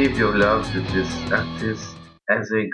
[0.00, 1.94] Gave your love to this artist
[2.30, 2.66] as a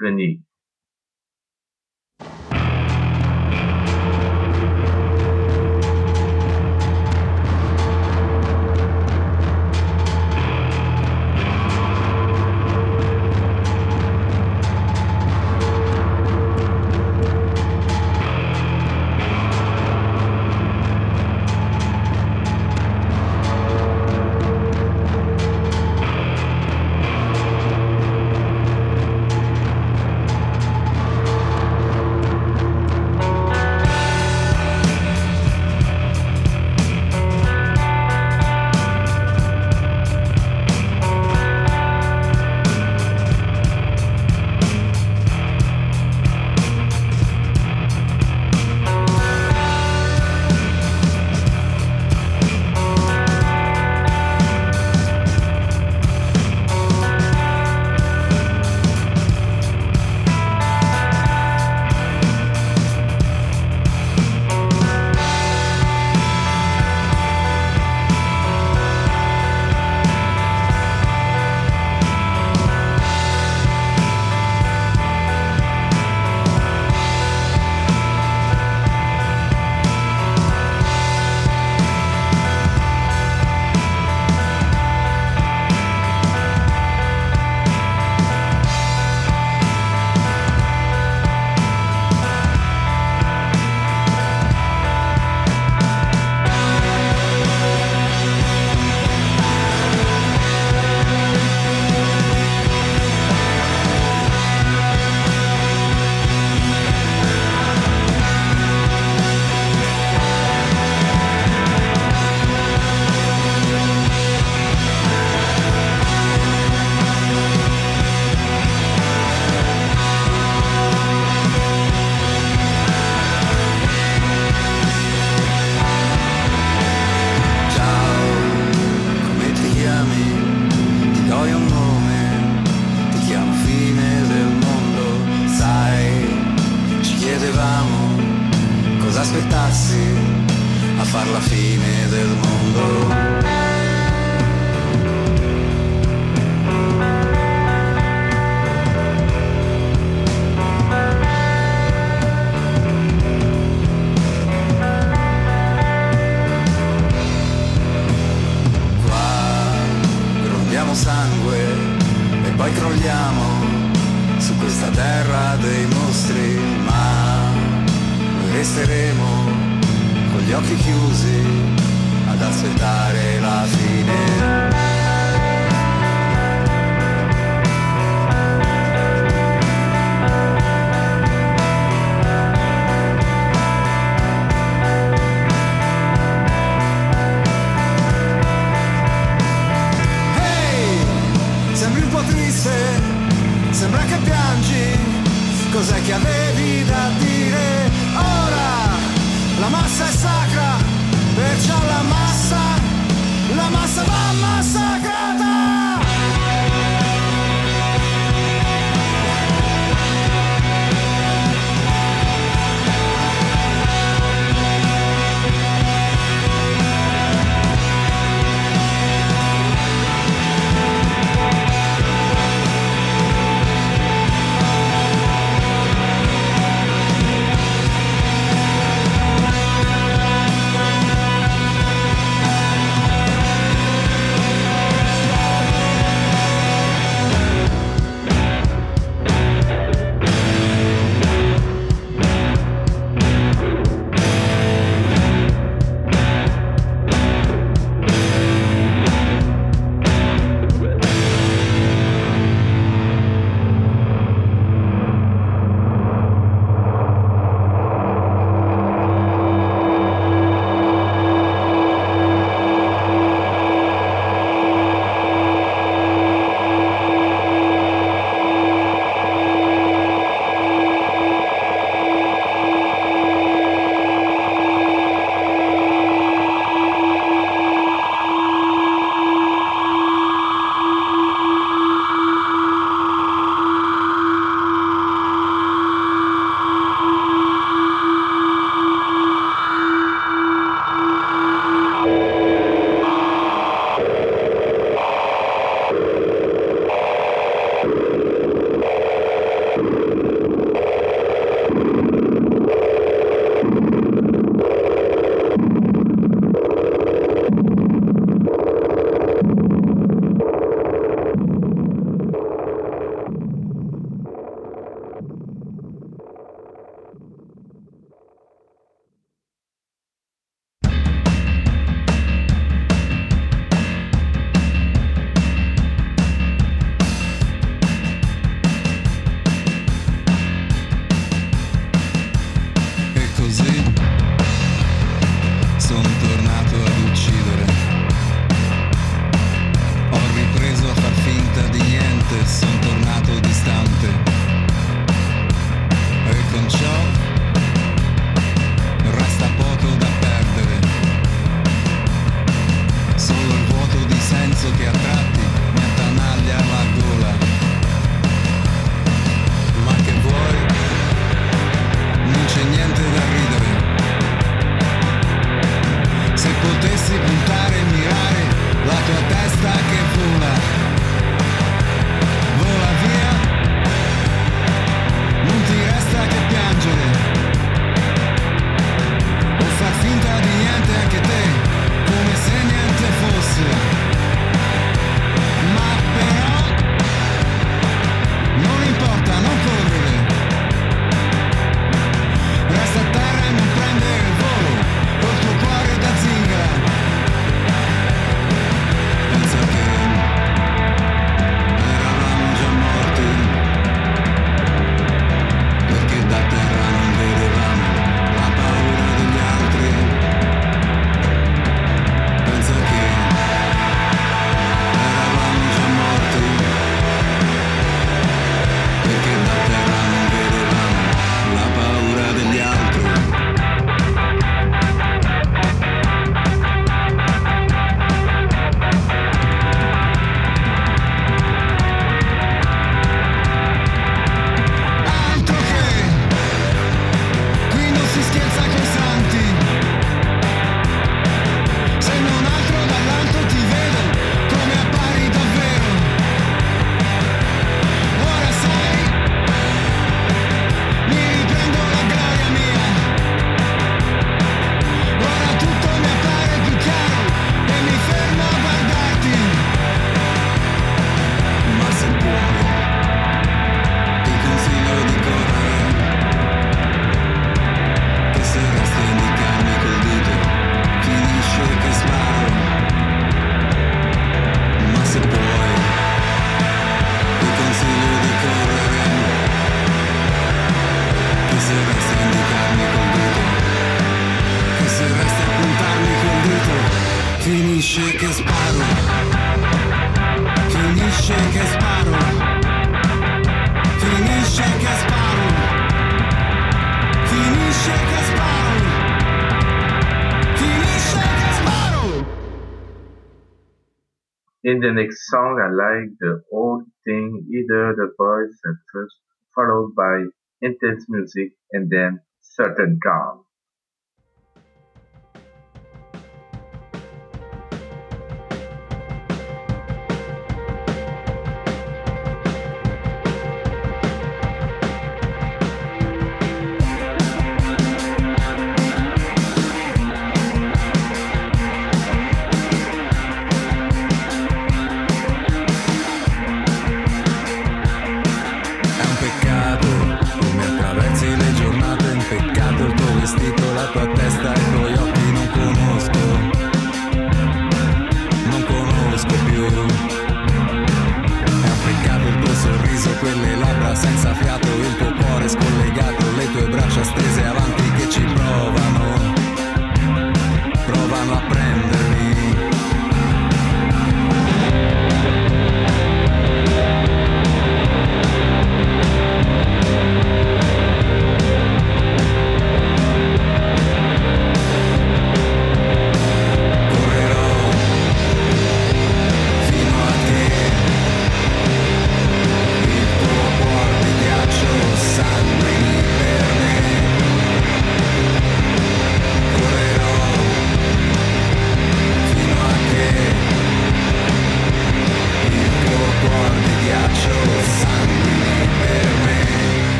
[504.66, 509.16] In the next song, I like the whole thing, either the voice at first,
[509.54, 510.26] followed by
[510.60, 513.45] intense music, and then certain calm.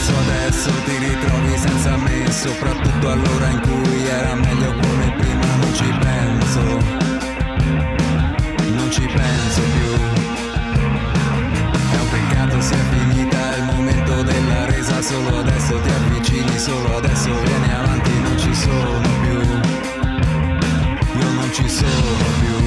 [0.00, 5.74] adesso, adesso ti ritrovi senza me, soprattutto allora in cui era meglio come prima, non
[5.74, 6.60] ci penso,
[8.76, 9.92] non ci penso più.
[11.90, 17.30] È un peccato sia finita il momento della resa, solo adesso ti avvicini, solo adesso
[17.42, 19.38] vieni avanti, non ci sono più,
[21.20, 22.59] io non ci sono più.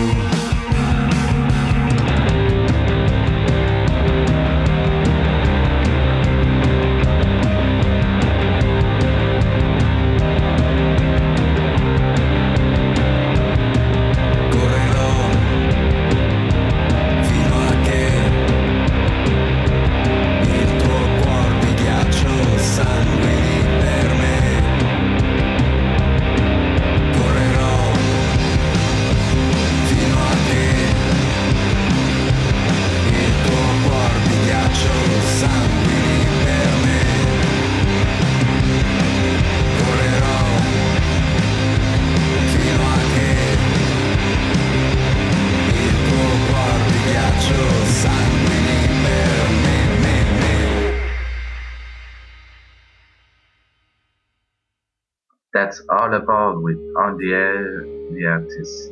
[55.54, 58.92] That's all about with On the Air, the artists.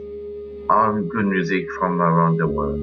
[0.69, 2.79] All good music from around the world.